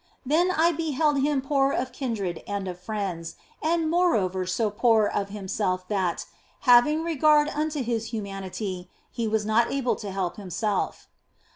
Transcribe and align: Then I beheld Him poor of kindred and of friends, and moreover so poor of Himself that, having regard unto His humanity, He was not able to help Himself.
Then 0.25 0.49
I 0.49 0.71
beheld 0.71 1.21
Him 1.21 1.43
poor 1.43 1.71
of 1.71 1.91
kindred 1.91 2.41
and 2.47 2.67
of 2.67 2.79
friends, 2.79 3.35
and 3.61 3.87
moreover 3.87 4.47
so 4.47 4.71
poor 4.71 5.05
of 5.05 5.29
Himself 5.29 5.87
that, 5.89 6.25
having 6.61 7.03
regard 7.03 7.49
unto 7.49 7.83
His 7.83 8.07
humanity, 8.07 8.89
He 9.11 9.27
was 9.27 9.45
not 9.45 9.71
able 9.71 9.95
to 9.97 10.09
help 10.09 10.37
Himself. 10.37 11.07